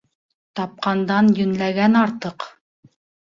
[0.59, 2.47] Тапҡандан йүнләгән артыҡ.